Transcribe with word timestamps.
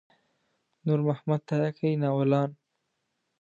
نور 0.85 0.99
محمد 1.09 1.41
تره 1.49 1.69
کي 1.77 1.89
ناولان. 2.05 2.51